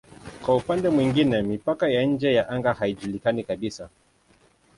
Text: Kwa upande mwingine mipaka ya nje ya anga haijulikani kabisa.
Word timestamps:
Kwa 0.45 0.55
upande 0.55 0.89
mwingine 0.89 1.41
mipaka 1.41 1.89
ya 1.89 2.03
nje 2.03 2.33
ya 2.33 2.49
anga 2.49 2.73
haijulikani 2.73 3.43
kabisa. 3.43 3.89